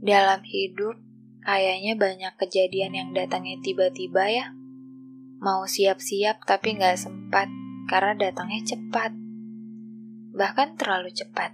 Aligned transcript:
Dalam 0.00 0.40
hidup, 0.48 0.96
kayaknya 1.44 1.92
banyak 1.92 2.32
kejadian 2.40 2.96
yang 2.96 3.08
datangnya 3.12 3.60
tiba-tiba 3.60 4.32
ya. 4.32 4.46
Mau 5.44 5.68
siap-siap 5.68 6.40
tapi 6.48 6.80
nggak 6.80 6.96
sempat 6.96 7.52
karena 7.84 8.16
datangnya 8.16 8.64
cepat. 8.64 9.12
Bahkan 10.32 10.80
terlalu 10.80 11.12
cepat. 11.12 11.52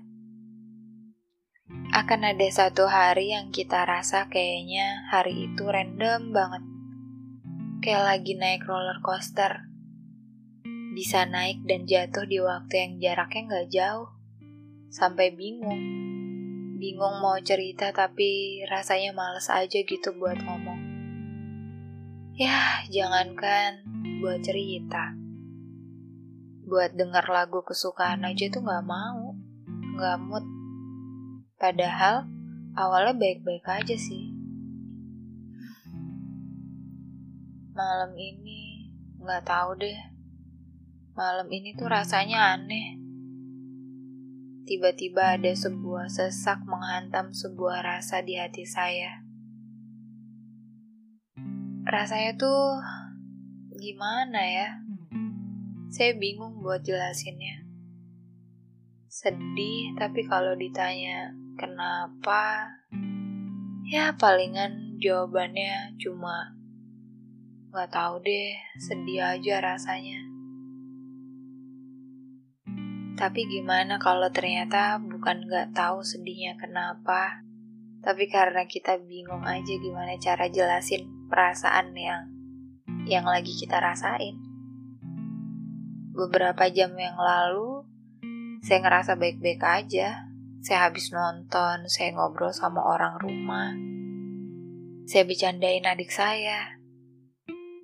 Akan 1.90 2.22
ada 2.22 2.46
satu 2.46 2.86
hari 2.86 3.34
yang 3.34 3.50
kita 3.50 3.82
rasa 3.82 4.30
kayaknya 4.30 5.10
hari 5.10 5.50
itu 5.50 5.66
random 5.66 6.30
banget. 6.30 6.62
Kayak 7.82 8.14
lagi 8.14 8.32
naik 8.38 8.62
roller 8.62 9.02
coaster. 9.02 9.66
Bisa 10.94 11.26
naik 11.26 11.66
dan 11.66 11.82
jatuh 11.82 12.30
di 12.30 12.38
waktu 12.38 12.74
yang 12.78 12.92
jaraknya 13.02 13.42
nggak 13.50 13.68
jauh. 13.74 14.08
Sampai 14.86 15.34
bingung 15.34 16.15
bingung 16.76 17.24
mau 17.24 17.40
cerita 17.40 17.88
tapi 17.90 18.60
rasanya 18.68 19.16
males 19.16 19.48
aja 19.48 19.80
gitu 19.80 20.12
buat 20.20 20.36
ngomong. 20.44 20.80
Ya, 22.36 22.84
jangankan 22.92 23.80
buat 24.20 24.44
cerita. 24.44 25.16
Buat 26.68 26.92
denger 26.92 27.24
lagu 27.32 27.64
kesukaan 27.64 28.28
aja 28.28 28.52
tuh 28.52 28.60
gak 28.60 28.84
mau, 28.84 29.32
gak 29.96 30.20
mood. 30.20 30.44
Padahal 31.56 32.28
awalnya 32.76 33.16
baik-baik 33.16 33.64
aja 33.64 33.96
sih. 33.96 34.36
Malam 37.72 38.12
ini 38.20 38.92
gak 39.24 39.48
tahu 39.48 39.80
deh. 39.80 39.96
Malam 41.16 41.48
ini 41.48 41.72
tuh 41.72 41.88
rasanya 41.88 42.60
aneh 42.60 43.05
tiba-tiba 44.66 45.38
ada 45.38 45.54
sebuah 45.54 46.10
sesak 46.10 46.66
menghantam 46.66 47.30
sebuah 47.30 47.86
rasa 47.86 48.18
di 48.26 48.34
hati 48.34 48.66
saya. 48.66 49.22
Rasanya 51.86 52.34
tuh 52.34 52.82
gimana 53.78 54.42
ya? 54.42 54.82
Saya 55.86 56.18
bingung 56.18 56.58
buat 56.66 56.82
jelasinnya. 56.82 57.62
Sedih, 59.06 59.94
tapi 59.94 60.26
kalau 60.26 60.58
ditanya 60.58 61.30
kenapa, 61.54 62.66
ya 63.86 64.18
palingan 64.18 64.98
jawabannya 64.98 65.94
cuma 66.02 66.58
nggak 67.70 67.94
tahu 67.94 68.18
deh, 68.18 68.58
sedih 68.82 69.22
aja 69.38 69.62
rasanya. 69.62 70.35
Tapi 73.16 73.48
gimana 73.48 73.96
kalau 73.96 74.28
ternyata 74.28 75.00
bukan 75.00 75.48
gak 75.48 75.72
tahu 75.72 76.04
sedihnya 76.04 76.60
kenapa, 76.60 77.40
tapi 78.04 78.28
karena 78.28 78.68
kita 78.68 79.00
bingung 79.00 79.40
aja 79.48 79.72
gimana 79.80 80.20
cara 80.20 80.52
jelasin 80.52 81.08
perasaan 81.32 81.96
yang 81.96 82.28
yang 83.08 83.24
lagi 83.24 83.56
kita 83.56 83.80
rasain. 83.80 84.36
Beberapa 86.12 86.68
jam 86.68 86.92
yang 86.92 87.16
lalu, 87.16 87.88
saya 88.60 88.84
ngerasa 88.84 89.16
baik-baik 89.16 89.64
aja. 89.64 90.28
Saya 90.60 90.78
habis 90.84 91.08
nonton, 91.08 91.88
saya 91.88 92.12
ngobrol 92.12 92.52
sama 92.52 92.84
orang 92.84 93.16
rumah. 93.16 93.72
Saya 95.08 95.24
bercandain 95.24 95.88
adik 95.88 96.12
saya. 96.12 96.76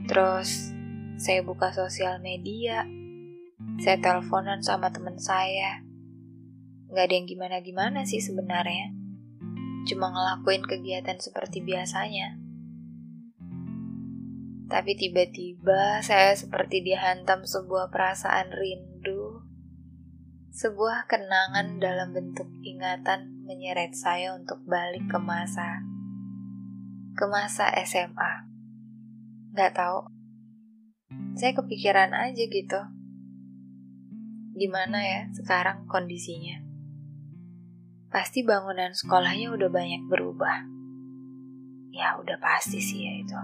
Terus, 0.04 0.74
saya 1.16 1.40
buka 1.46 1.70
sosial 1.70 2.18
media, 2.18 2.82
saya 3.80 3.96
teleponan 3.96 4.60
sama 4.60 4.92
temen 4.92 5.16
saya. 5.16 5.80
Gak 6.92 7.08
ada 7.08 7.14
yang 7.16 7.24
gimana-gimana 7.24 8.04
sih 8.04 8.20
sebenarnya. 8.20 8.92
Cuma 9.88 10.12
ngelakuin 10.12 10.60
kegiatan 10.68 11.16
seperti 11.16 11.64
biasanya. 11.64 12.36
Tapi 14.68 14.92
tiba-tiba 14.96 16.04
saya 16.04 16.36
seperti 16.36 16.84
dihantam 16.84 17.48
sebuah 17.48 17.88
perasaan 17.88 18.52
rindu. 18.52 19.40
Sebuah 20.52 21.08
kenangan 21.08 21.80
dalam 21.80 22.12
bentuk 22.12 22.48
ingatan 22.60 23.40
menyeret 23.48 23.96
saya 23.96 24.36
untuk 24.36 24.60
balik 24.68 25.08
ke 25.08 25.16
masa 25.16 25.80
ke 27.16 27.24
masa 27.28 27.72
SMA. 27.84 28.48
Gak 29.56 29.76
tahu. 29.76 30.08
Saya 31.36 31.56
kepikiran 31.56 32.12
aja 32.12 32.44
gitu 32.48 33.01
gimana 34.52 35.00
ya 35.00 35.20
sekarang 35.32 35.88
kondisinya. 35.88 36.60
Pasti 38.12 38.44
bangunan 38.44 38.92
sekolahnya 38.92 39.48
udah 39.56 39.72
banyak 39.72 40.04
berubah. 40.04 40.68
Ya 41.92 42.20
udah 42.20 42.36
pasti 42.36 42.80
sih 42.80 43.08
ya 43.08 43.12
itu. 43.24 43.40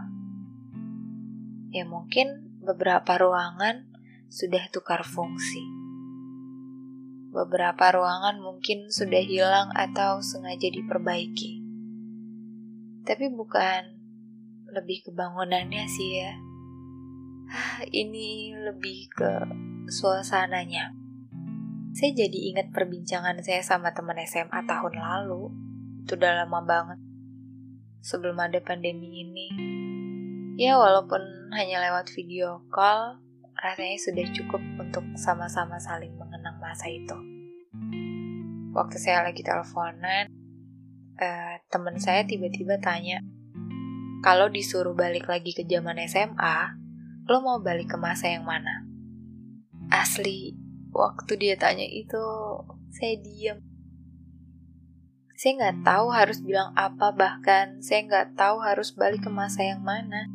Ya 1.72 1.84
mungkin 1.88 2.52
beberapa 2.60 3.16
ruangan 3.16 3.88
sudah 4.28 4.68
tukar 4.68 5.08
fungsi. 5.08 5.64
Beberapa 7.32 7.92
ruangan 7.92 8.40
mungkin 8.44 8.92
sudah 8.92 9.24
hilang 9.24 9.72
atau 9.72 10.20
sengaja 10.20 10.68
diperbaiki. 10.68 11.64
Tapi 13.08 13.32
bukan 13.32 13.96
lebih 14.68 15.08
ke 15.08 15.10
bangunannya 15.16 15.84
sih 15.88 16.10
ya. 16.20 16.32
Ini 18.04 18.52
lebih 18.68 19.08
ke 19.08 19.32
suasananya. 19.88 20.97
Saya 21.98 22.14
jadi 22.14 22.54
ingat 22.54 22.70
perbincangan 22.70 23.42
saya 23.42 23.58
sama 23.66 23.90
teman 23.90 24.14
SMA 24.22 24.62
tahun 24.70 25.02
lalu. 25.02 25.50
Itu 26.06 26.14
udah 26.14 26.46
lama 26.46 26.62
banget. 26.62 26.98
Sebelum 28.06 28.38
ada 28.38 28.62
pandemi 28.62 29.26
ini. 29.26 29.50
Ya 30.54 30.78
walaupun 30.78 31.18
hanya 31.58 31.82
lewat 31.82 32.14
video 32.14 32.62
call, 32.70 33.18
rasanya 33.58 33.98
sudah 33.98 34.26
cukup 34.30 34.62
untuk 34.78 35.02
sama-sama 35.18 35.74
saling 35.82 36.14
mengenang 36.14 36.62
masa 36.62 36.86
itu. 36.86 37.18
Waktu 38.70 38.96
saya 39.02 39.26
lagi 39.26 39.42
teleponan, 39.42 40.30
uh, 41.18 41.54
teman 41.66 41.98
saya 41.98 42.22
tiba-tiba 42.22 42.78
tanya, 42.78 43.26
kalau 44.22 44.46
disuruh 44.46 44.94
balik 44.94 45.26
lagi 45.26 45.50
ke 45.50 45.66
zaman 45.66 45.98
SMA, 46.06 46.78
lo 47.26 47.42
mau 47.42 47.58
balik 47.58 47.90
ke 47.90 47.98
masa 47.98 48.30
yang 48.30 48.46
mana? 48.46 48.86
Asli, 49.90 50.67
waktu 50.98 51.38
dia 51.38 51.54
tanya 51.54 51.86
itu, 51.86 52.18
saya 52.90 53.14
diam. 53.22 53.62
Saya 55.38 55.52
nggak 55.54 55.86
tahu 55.86 56.10
harus 56.10 56.42
bilang 56.42 56.74
apa, 56.74 57.14
bahkan 57.14 57.78
saya 57.78 58.02
nggak 58.10 58.34
tahu 58.34 58.58
harus 58.58 58.90
balik 58.98 59.22
ke 59.22 59.30
masa 59.30 59.62
yang 59.62 59.86
mana. 59.86 60.26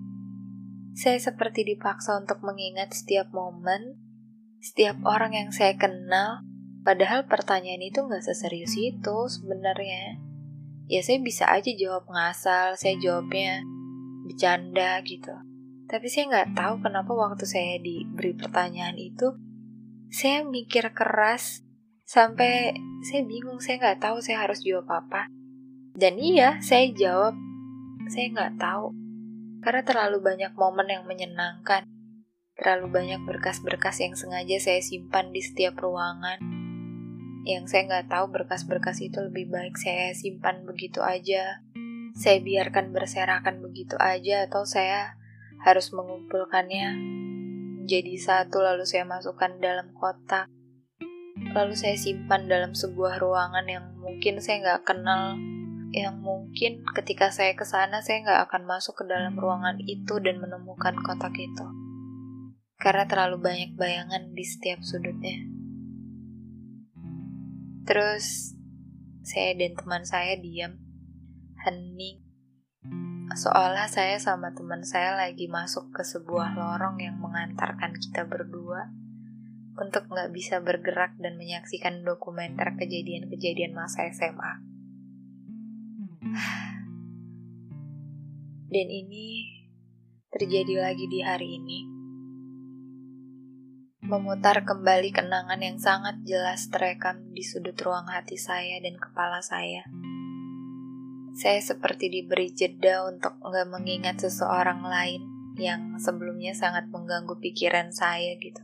Saya 0.95 1.19
seperti 1.19 1.67
dipaksa 1.67 2.15
untuk 2.15 2.39
mengingat 2.39 2.95
setiap 2.95 3.27
momen, 3.35 3.99
setiap 4.63 4.95
orang 5.03 5.35
yang 5.35 5.49
saya 5.51 5.75
kenal, 5.75 6.47
padahal 6.87 7.27
pertanyaan 7.27 7.83
itu 7.83 7.99
nggak 7.99 8.23
seserius 8.23 8.79
itu 8.79 9.17
sebenarnya. 9.27 10.23
Ya 10.87 11.03
saya 11.03 11.19
bisa 11.19 11.51
aja 11.51 11.67
jawab 11.75 12.07
ngasal, 12.07 12.79
saya 12.79 12.95
jawabnya 12.95 13.59
bercanda 14.23 15.03
gitu. 15.03 15.35
Tapi 15.91 16.07
saya 16.07 16.31
nggak 16.31 16.55
tahu 16.55 16.79
kenapa 16.79 17.11
waktu 17.11 17.43
saya 17.43 17.75
diberi 17.83 18.39
pertanyaan 18.39 18.95
itu, 18.95 19.35
saya 20.13 20.45
mikir 20.45 20.93
keras 20.93 21.65
sampai 22.05 22.77
saya 23.01 23.25
bingung, 23.25 23.57
saya 23.57 23.81
nggak 23.81 23.97
tahu 24.05 24.21
saya 24.21 24.45
harus 24.45 24.61
jawab 24.61 24.85
apa. 24.85 25.25
Dan 25.97 26.21
iya, 26.21 26.61
saya 26.61 26.85
jawab, 26.93 27.33
saya 28.13 28.29
nggak 28.29 28.61
tahu. 28.61 28.93
Karena 29.65 29.81
terlalu 29.81 30.21
banyak 30.21 30.53
momen 30.53 30.85
yang 30.85 31.09
menyenangkan, 31.09 31.89
terlalu 32.53 32.93
banyak 32.93 33.25
berkas-berkas 33.25 34.05
yang 34.05 34.13
sengaja 34.13 34.61
saya 34.61 34.85
simpan 34.85 35.33
di 35.33 35.41
setiap 35.41 35.81
ruangan. 35.81 36.37
Yang 37.49 37.73
saya 37.73 37.81
nggak 37.89 38.13
tahu 38.13 38.25
berkas-berkas 38.29 39.01
itu 39.01 39.17
lebih 39.17 39.49
baik 39.49 39.81
saya 39.81 40.13
simpan 40.13 40.61
begitu 40.61 41.01
aja, 41.01 41.65
saya 42.13 42.37
biarkan 42.37 42.93
berserakan 42.93 43.65
begitu 43.65 43.97
aja, 43.97 44.45
atau 44.45 44.61
saya 44.61 45.17
harus 45.65 45.89
mengumpulkannya 45.89 47.22
menjadi 47.83 48.15
satu 48.15 48.63
lalu 48.63 48.87
saya 48.87 49.03
masukkan 49.03 49.59
dalam 49.59 49.91
kotak. 49.91 50.47
Lalu 51.51 51.75
saya 51.75 51.99
simpan 51.99 52.47
dalam 52.47 52.71
sebuah 52.71 53.19
ruangan 53.19 53.67
yang 53.67 53.99
mungkin 53.99 54.39
saya 54.39 54.63
nggak 54.63 54.87
kenal. 54.87 55.35
Yang 55.91 56.15
mungkin 56.23 56.87
ketika 56.95 57.27
saya 57.35 57.51
ke 57.59 57.67
sana 57.67 57.99
saya 57.99 58.23
nggak 58.23 58.41
akan 58.47 58.63
masuk 58.63 59.03
ke 59.03 59.03
dalam 59.03 59.35
ruangan 59.35 59.83
itu 59.83 60.15
dan 60.23 60.39
menemukan 60.39 60.95
kotak 61.03 61.35
itu. 61.35 61.67
Karena 62.79 63.03
terlalu 63.03 63.43
banyak 63.43 63.75
bayangan 63.75 64.31
di 64.31 64.45
setiap 64.47 64.79
sudutnya. 64.79 65.43
Terus 67.83 68.55
saya 69.27 69.59
dan 69.59 69.75
teman 69.75 70.07
saya 70.07 70.39
diam. 70.39 70.79
Hening. 71.67 72.23
Seolah 73.33 73.87
saya 73.87 74.19
sama 74.19 74.51
teman 74.51 74.83
saya 74.83 75.15
lagi 75.15 75.47
masuk 75.47 75.89
ke 75.95 76.03
sebuah 76.03 76.59
lorong 76.59 76.99
yang 76.99 77.17
mengantarkan 77.33 77.97
kita 77.97 78.29
berdua 78.29 78.93
untuk 79.73 80.05
nggak 80.05 80.29
bisa 80.29 80.61
bergerak 80.61 81.17
dan 81.17 81.33
menyaksikan 81.33 82.05
dokumenter 82.05 82.77
kejadian-kejadian 82.77 83.73
masa 83.73 84.05
SMA. 84.13 84.53
Dan 88.69 88.87
ini 88.89 89.49
terjadi 90.29 90.77
lagi 90.77 91.09
di 91.09 91.25
hari 91.25 91.57
ini. 91.57 91.79
Memutar 94.05 94.61
kembali 94.61 95.09
kenangan 95.09 95.57
yang 95.57 95.81
sangat 95.81 96.21
jelas 96.21 96.69
terekam 96.69 97.33
di 97.33 97.41
sudut 97.41 97.77
ruang 97.81 98.05
hati 98.13 98.37
saya 98.37 98.77
dan 98.77 98.93
kepala 99.01 99.41
saya. 99.41 99.89
Saya 101.33 101.57
seperti 101.65 102.13
diberi 102.13 102.53
jeda 102.53 103.09
untuk 103.09 103.41
nggak 103.41 103.67
mengingat 103.73 104.21
seseorang 104.21 104.85
lain 104.85 105.32
yang 105.57 106.01
sebelumnya 106.01 106.57
sangat 106.57 106.89
mengganggu 106.89 107.37
pikiran 107.37 107.93
saya 107.93 108.33
gitu. 108.41 108.61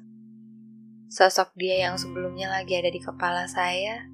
Sosok 1.10 1.58
dia 1.58 1.90
yang 1.90 1.98
sebelumnya 1.98 2.50
lagi 2.54 2.78
ada 2.78 2.94
di 2.94 3.02
kepala 3.02 3.50
saya, 3.50 4.06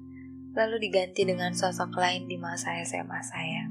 lalu 0.56 0.88
diganti 0.88 1.28
dengan 1.28 1.52
sosok 1.52 1.92
lain 1.92 2.24
di 2.24 2.40
masa 2.40 2.80
SMA 2.80 3.20
saya. 3.20 3.68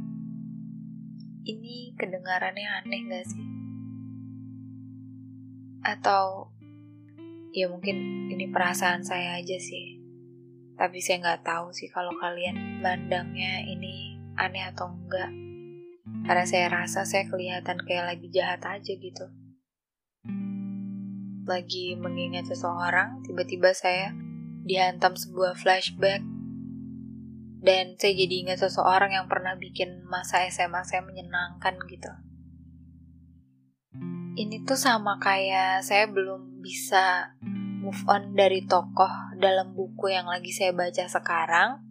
Ini 1.45 1.97
kedengarannya 1.97 2.69
aneh 2.81 3.01
gak 3.09 3.25
sih? 3.25 3.45
Atau 5.85 6.53
ya 7.53 7.69
mungkin 7.69 8.29
ini 8.29 8.49
perasaan 8.49 9.05
saya 9.05 9.37
aja 9.37 9.57
sih. 9.57 10.01
Tapi 10.75 10.99
saya 10.99 11.23
nggak 11.23 11.47
tahu 11.47 11.71
sih 11.71 11.87
kalau 11.87 12.11
kalian 12.19 12.83
mandangnya 12.83 13.63
ini 13.63 14.19
aneh 14.35 14.65
atau 14.69 14.91
enggak. 14.91 15.44
Karena 16.25 16.45
saya 16.49 16.67
rasa 16.73 17.05
saya 17.05 17.29
kelihatan 17.29 17.77
kayak 17.85 18.17
lagi 18.17 18.27
jahat 18.33 18.61
aja 18.65 18.93
gitu. 18.97 19.25
Lagi 21.45 21.93
mengingat 21.93 22.49
seseorang, 22.49 23.21
tiba-tiba 23.21 23.69
saya 23.77 24.09
dihantam 24.65 25.13
sebuah 25.13 25.53
flashback 25.53 26.25
dan 27.61 27.93
saya 28.01 28.13
jadi 28.13 28.35
ingat 28.45 28.65
seseorang 28.65 29.13
yang 29.13 29.29
pernah 29.29 29.53
bikin 29.57 30.05
masa 30.09 30.41
SMA 30.49 30.81
saya 30.85 31.05
menyenangkan 31.05 31.77
gitu. 31.85 32.09
Ini 34.35 34.65
tuh 34.65 34.77
sama 34.77 35.21
kayak 35.21 35.85
saya 35.85 36.09
belum 36.09 36.61
bisa 36.65 37.37
move 37.85 38.01
on 38.09 38.33
dari 38.33 38.65
tokoh 38.65 39.37
dalam 39.37 39.77
buku 39.77 40.09
yang 40.09 40.25
lagi 40.25 40.49
saya 40.49 40.73
baca 40.73 41.05
sekarang, 41.05 41.84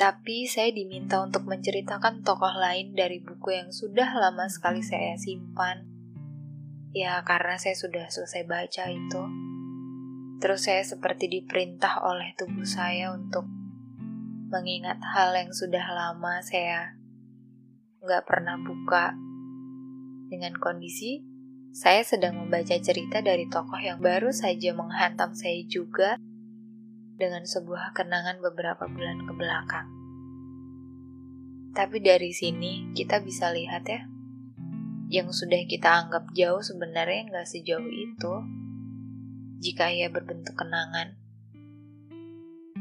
tapi 0.00 0.48
saya 0.48 0.72
diminta 0.72 1.20
untuk 1.20 1.44
menceritakan 1.44 2.24
tokoh 2.24 2.56
lain 2.56 2.96
dari 2.96 3.20
buku 3.20 3.52
yang 3.52 3.68
sudah 3.68 4.08
lama 4.16 4.48
sekali 4.48 4.80
saya 4.80 5.12
simpan. 5.20 5.84
Ya, 6.96 7.20
karena 7.20 7.60
saya 7.60 7.76
sudah 7.76 8.08
selesai 8.08 8.48
baca 8.48 8.88
itu. 8.88 9.22
Terus 10.40 10.64
saya 10.64 10.80
seperti 10.88 11.28
diperintah 11.28 12.00
oleh 12.00 12.32
tubuh 12.32 12.64
saya 12.64 13.12
untuk 13.12 13.44
mengingat 14.48 15.04
hal 15.04 15.36
yang 15.36 15.52
sudah 15.52 15.84
lama 15.92 16.40
saya 16.40 16.96
nggak 18.00 18.24
pernah 18.24 18.56
buka. 18.56 19.12
Dengan 20.32 20.56
kondisi, 20.56 21.20
saya 21.76 22.00
sedang 22.08 22.40
membaca 22.40 22.72
cerita 22.72 23.20
dari 23.20 23.52
tokoh 23.52 23.76
yang 23.76 24.00
baru 24.00 24.32
saja 24.32 24.72
menghantam 24.72 25.36
saya 25.36 25.60
juga 25.68 26.16
dengan 27.20 27.44
sebuah 27.44 27.92
kenangan 27.92 28.40
beberapa 28.40 28.88
bulan 28.88 29.28
ke 29.28 29.32
belakang. 29.36 29.88
Tapi 31.76 32.00
dari 32.00 32.32
sini 32.32 32.96
kita 32.96 33.20
bisa 33.20 33.52
lihat 33.52 33.84
ya, 33.84 34.08
yang 35.12 35.28
sudah 35.30 35.60
kita 35.68 35.86
anggap 35.86 36.32
jauh 36.32 36.64
sebenarnya 36.64 37.28
nggak 37.28 37.46
sejauh 37.46 37.86
itu 37.86 38.34
jika 39.60 39.92
ia 39.92 40.08
berbentuk 40.08 40.56
kenangan. 40.56 41.20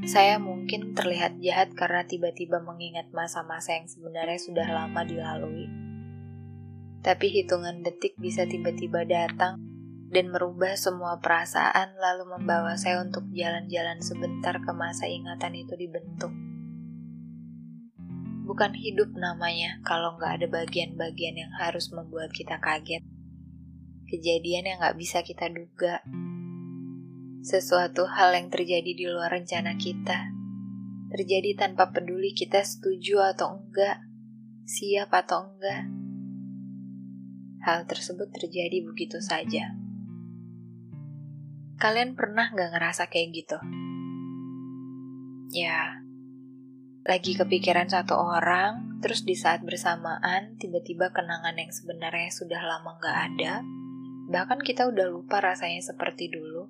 Saya 0.08 0.40
mungkin 0.40 0.96
terlihat 0.96 1.44
jahat 1.44 1.76
karena 1.76 2.08
tiba-tiba 2.08 2.64
mengingat 2.64 3.12
masa-masa 3.12 3.76
yang 3.76 3.92
sebenarnya 3.92 4.40
sudah 4.40 4.68
lama 4.72 5.04
dilalui. 5.04 5.68
Tapi 7.04 7.28
hitungan 7.28 7.84
detik 7.84 8.16
bisa 8.16 8.48
tiba-tiba 8.48 9.04
datang 9.04 9.69
dan 10.10 10.34
merubah 10.34 10.74
semua 10.74 11.22
perasaan 11.22 11.94
lalu 12.02 12.34
membawa 12.34 12.74
saya 12.74 13.06
untuk 13.06 13.30
jalan-jalan 13.30 14.02
sebentar 14.02 14.58
ke 14.58 14.72
masa 14.74 15.06
ingatan 15.06 15.54
itu 15.54 15.78
dibentuk. 15.78 16.34
Bukan 18.50 18.74
hidup 18.74 19.14
namanya 19.14 19.78
kalau 19.86 20.18
nggak 20.18 20.42
ada 20.42 20.48
bagian-bagian 20.50 21.38
yang 21.38 21.54
harus 21.54 21.94
membuat 21.94 22.34
kita 22.34 22.58
kaget. 22.58 23.06
Kejadian 24.10 24.66
yang 24.66 24.78
nggak 24.82 24.98
bisa 24.98 25.22
kita 25.22 25.54
duga, 25.54 26.02
sesuatu 27.46 28.10
hal 28.10 28.34
yang 28.34 28.50
terjadi 28.50 28.92
di 28.98 29.06
luar 29.06 29.30
rencana 29.38 29.78
kita. 29.78 30.34
Terjadi 31.14 31.54
tanpa 31.62 31.94
peduli 31.94 32.34
kita 32.34 32.66
setuju 32.66 33.22
atau 33.22 33.62
enggak, 33.62 34.02
siap 34.66 35.14
atau 35.14 35.54
enggak. 35.54 35.86
Hal 37.70 37.86
tersebut 37.86 38.34
terjadi 38.34 38.82
begitu 38.82 39.22
saja. 39.22 39.89
Kalian 41.80 42.20
pernah 42.20 42.52
gak 42.52 42.76
ngerasa 42.76 43.08
kayak 43.08 43.30
gitu? 43.32 43.58
Ya, 45.56 46.04
lagi 47.08 47.40
kepikiran 47.40 47.88
satu 47.88 48.20
orang, 48.20 49.00
terus 49.00 49.24
di 49.24 49.32
saat 49.32 49.64
bersamaan 49.64 50.60
tiba-tiba 50.60 51.16
kenangan 51.16 51.56
yang 51.56 51.72
sebenarnya 51.72 52.36
sudah 52.36 52.60
lama 52.60 53.00
gak 53.00 53.18
ada, 53.32 53.64
bahkan 54.28 54.60
kita 54.60 54.92
udah 54.92 55.08
lupa 55.08 55.40
rasanya 55.40 55.80
seperti 55.80 56.28
dulu 56.28 56.68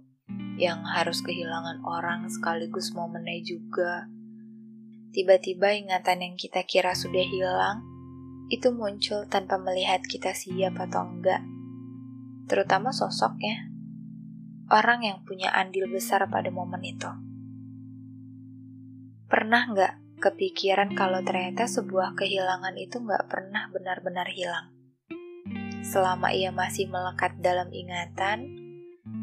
yang 0.61 0.85
harus 0.85 1.25
kehilangan 1.25 1.81
orang 1.81 2.29
sekaligus 2.29 2.93
momennya 2.93 3.41
juga. 3.41 4.05
Tiba-tiba 5.09 5.73
ingatan 5.73 6.21
yang 6.21 6.35
kita 6.37 6.61
kira 6.69 6.93
sudah 6.93 7.25
hilang, 7.25 7.81
itu 8.53 8.69
muncul 8.69 9.25
tanpa 9.25 9.57
melihat 9.57 10.05
kita 10.05 10.37
siap 10.37 10.77
atau 10.77 11.09
enggak. 11.09 11.41
Terutama 12.45 12.93
sosoknya. 12.93 13.68
Orang 14.69 15.01
yang 15.01 15.25
punya 15.25 15.49
andil 15.49 15.89
besar 15.89 16.29
pada 16.29 16.53
momen 16.53 16.85
itu. 16.85 17.09
Pernah 19.25 19.65
nggak 19.73 19.93
kepikiran 20.21 20.93
kalau 20.93 21.25
ternyata 21.25 21.65
sebuah 21.65 22.13
kehilangan 22.13 22.77
itu 22.77 23.01
nggak 23.01 23.25
pernah 23.25 23.65
benar-benar 23.73 24.29
hilang? 24.29 24.69
Selama 25.81 26.29
ia 26.29 26.53
masih 26.53 26.85
melekat 26.85 27.41
dalam 27.41 27.73
ingatan, 27.73 28.45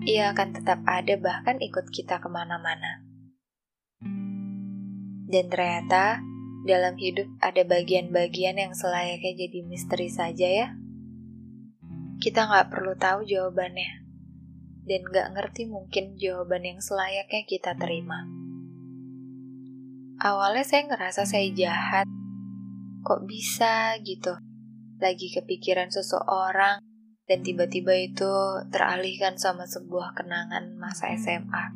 ia 0.03 0.35
akan 0.35 0.51
tetap 0.51 0.83
ada 0.83 1.15
bahkan 1.15 1.63
ikut 1.63 1.95
kita 1.95 2.19
ke 2.19 2.27
mana-mana. 2.27 3.07
Dan 5.31 5.47
ternyata 5.47 6.19
dalam 6.67 6.99
hidup 6.99 7.31
ada 7.39 7.63
bagian-bagian 7.63 8.59
yang 8.59 8.75
selayaknya 8.75 9.47
jadi 9.47 9.59
misteri 9.63 10.11
saja 10.11 10.49
ya. 10.51 10.69
Kita 12.19 12.51
nggak 12.51 12.75
perlu 12.75 12.99
tahu 12.99 13.23
jawabannya, 13.23 14.06
dan 14.87 15.03
nggak 15.03 15.29
ngerti 15.35 15.67
mungkin 15.67 16.15
jawaban 16.15 16.63
yang 16.63 16.79
selayaknya 16.79 17.43
kita 17.43 17.75
terima. 17.75 18.23
Awalnya 20.17 20.65
saya 20.65 20.83
ngerasa 20.89 21.29
saya 21.29 21.51
jahat, 21.53 22.07
kok 23.05 23.27
bisa 23.29 23.99
gitu. 24.01 24.33
Lagi 24.97 25.29
kepikiran 25.29 25.93
seseorang, 25.93 26.81
dan 27.27 27.39
tiba-tiba 27.43 27.93
itu 27.99 28.33
teralihkan 28.73 29.37
sama 29.37 29.67
sebuah 29.67 30.17
kenangan 30.17 30.79
masa 30.79 31.13
SMA. 31.19 31.75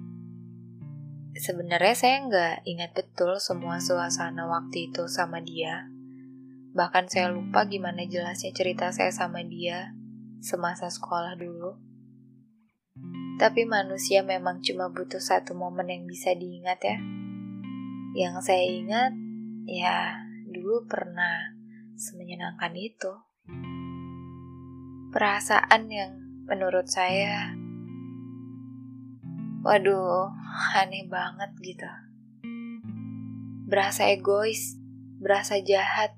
Sebenarnya 1.36 1.94
saya 1.98 2.16
nggak 2.26 2.56
ingat 2.64 2.90
betul 2.94 3.36
semua 3.42 3.82
suasana 3.82 4.46
waktu 4.46 4.90
itu 4.90 5.10
sama 5.10 5.42
dia. 5.42 5.90
Bahkan 6.70 7.10
saya 7.10 7.34
lupa 7.34 7.66
gimana 7.66 8.06
jelasnya 8.06 8.54
cerita 8.54 8.94
saya 8.94 9.10
sama 9.10 9.42
dia 9.42 9.90
semasa 10.38 10.86
sekolah 10.86 11.34
dulu. 11.36 11.89
Tapi 13.40 13.64
manusia 13.64 14.20
memang 14.20 14.60
cuma 14.60 14.92
butuh 14.92 15.16
satu 15.16 15.56
momen 15.56 15.88
yang 15.88 16.04
bisa 16.04 16.36
diingat 16.36 16.76
ya. 16.84 16.96
Yang 18.12 18.34
saya 18.44 18.64
ingat, 18.68 19.12
ya 19.64 20.20
dulu 20.44 20.84
pernah 20.84 21.56
semenyenangkan 21.96 22.76
itu. 22.76 23.12
Perasaan 25.08 25.88
yang 25.88 26.12
menurut 26.44 26.84
saya 26.84 27.56
waduh 29.64 30.32
aneh 30.76 31.08
banget 31.08 31.50
gitu. 31.64 31.90
Berasa 33.70 34.12
egois 34.12 34.76
berasa 35.20 35.60
jahat. 35.64 36.12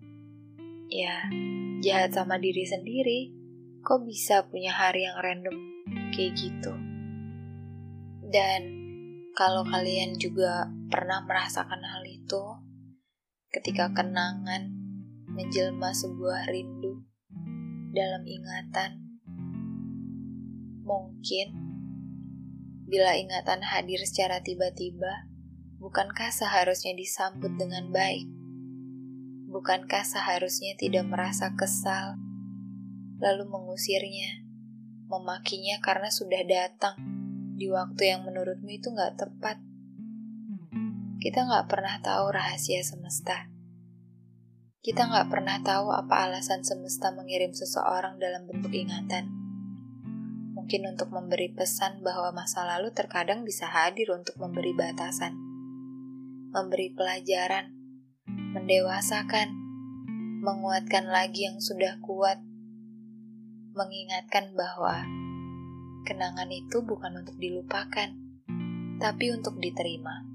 Ya 0.91 1.27
jahat 1.87 2.15
sama 2.15 2.43
diri 2.43 2.67
sendiri. 2.67 3.21
Kok 3.83 4.07
bisa 4.07 4.47
punya 4.47 4.71
hari 4.71 5.07
yang 5.07 5.19
random 5.19 5.72
kayak 6.13 6.37
gitu 6.37 6.73
dan 8.33 8.63
kalau 9.33 9.65
kalian 9.65 10.21
juga 10.21 10.69
pernah 10.93 11.25
merasakan 11.25 11.81
hal 11.81 12.05
itu 12.05 12.45
ketika 13.53 13.89
kenangan 13.93 14.73
menjelma 15.33 15.93
sebuah 15.97 16.49
rindu 16.53 17.05
dalam 17.93 18.25
ingatan. 18.25 19.21
Mungkin 20.85 21.49
bila 22.89 23.17
ingatan 23.17 23.65
hadir 23.65 24.05
secara 24.05 24.45
tiba-tiba, 24.45 25.29
bukankah 25.81 26.29
seharusnya 26.29 26.93
disambut 26.93 27.57
dengan 27.57 27.89
baik? 27.89 28.29
Bukankah 29.49 30.05
seharusnya 30.05 30.77
tidak 30.77 31.09
merasa 31.09 31.53
kesal 31.57 32.21
lalu 33.21 33.49
mengusirnya, 33.49 34.42
memakinya 35.13 35.77
karena 35.85 36.09
sudah 36.09 36.41
datang 36.49 36.97
di 37.61 37.69
waktu 37.69 38.17
yang 38.17 38.25
menurutmu 38.25 38.73
itu 38.73 38.89
nggak 38.89 39.21
tepat. 39.21 39.61
Kita 41.21 41.45
nggak 41.45 41.69
pernah 41.69 42.01
tahu 42.01 42.33
rahasia 42.33 42.81
semesta. 42.81 43.53
Kita 44.83 45.07
nggak 45.07 45.31
pernah 45.31 45.63
tahu 45.63 45.95
apa 45.95 46.27
alasan 46.27 46.67
semesta 46.67 47.15
mengirim 47.15 47.55
seseorang 47.55 48.19
dalam 48.19 48.49
bentuk 48.51 48.75
ingatan. 48.75 49.31
Mungkin 50.59 50.91
untuk 50.91 51.15
memberi 51.15 51.55
pesan 51.55 52.03
bahwa 52.03 52.35
masa 52.35 52.67
lalu 52.67 52.91
terkadang 52.91 53.47
bisa 53.47 53.71
hadir 53.71 54.11
untuk 54.11 54.35
memberi 54.43 54.75
batasan, 54.75 55.39
memberi 56.51 56.91
pelajaran, 56.99 57.71
mendewasakan, 58.27 59.55
menguatkan 60.43 61.07
lagi 61.07 61.47
yang 61.47 61.63
sudah 61.63 62.03
kuat, 62.03 62.43
mengingatkan 63.73 64.53
bahwa 64.57 65.05
kenangan 66.09 66.49
itu 66.49 66.81
bukan 66.85 67.25
untuk 67.25 67.37
dilupakan, 67.37 68.13
tapi 69.01 69.33
untuk 69.33 69.57
diterima. 69.61 70.32